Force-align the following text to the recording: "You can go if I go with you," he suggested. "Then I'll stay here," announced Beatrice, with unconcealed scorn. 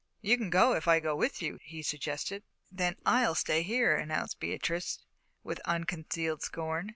"You 0.19 0.35
can 0.35 0.49
go 0.49 0.73
if 0.73 0.87
I 0.87 0.99
go 0.99 1.15
with 1.15 1.43
you," 1.43 1.59
he 1.61 1.83
suggested. 1.83 2.41
"Then 2.71 2.95
I'll 3.05 3.35
stay 3.35 3.61
here," 3.61 3.95
announced 3.97 4.39
Beatrice, 4.39 4.97
with 5.43 5.59
unconcealed 5.63 6.41
scorn. 6.41 6.89